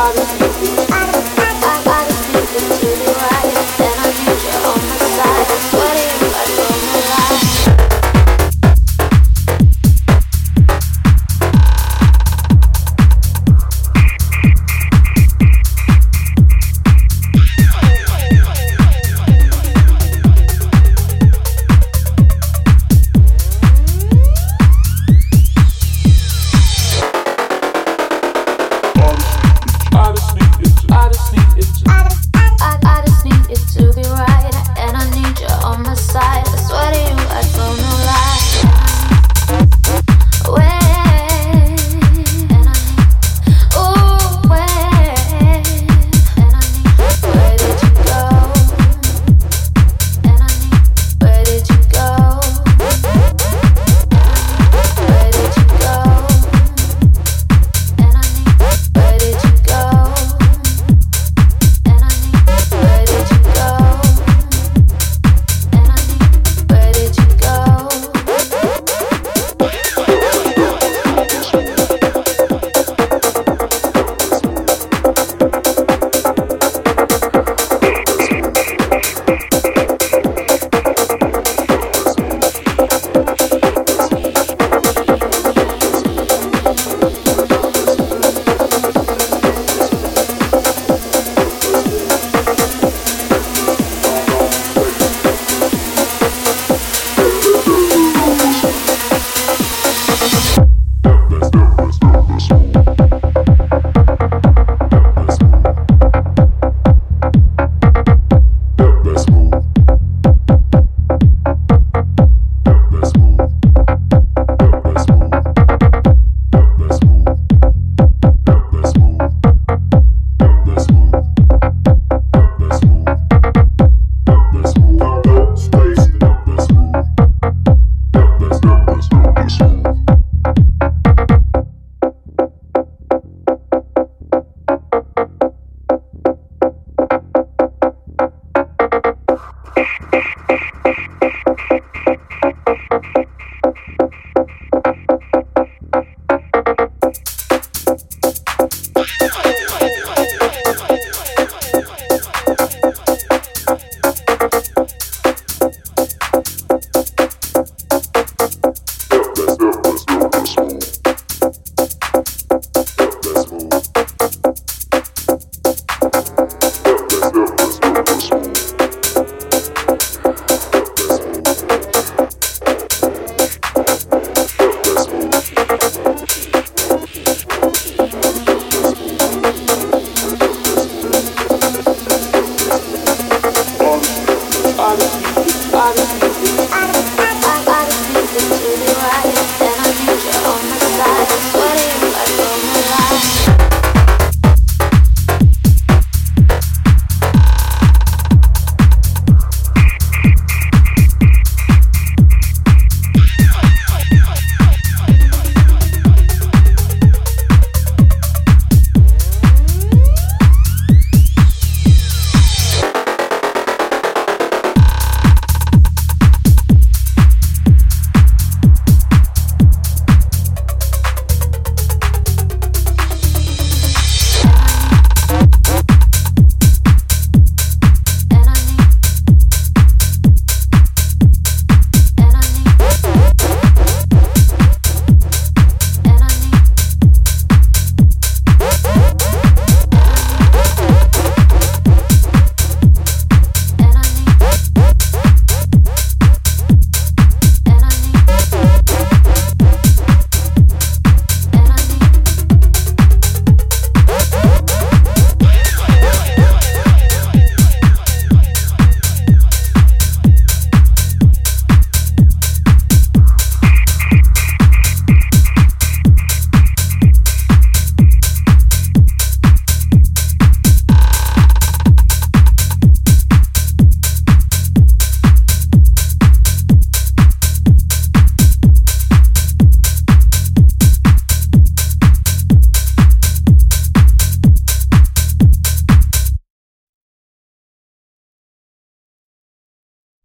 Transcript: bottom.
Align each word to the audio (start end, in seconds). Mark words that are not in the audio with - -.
bottom. 0.00 0.39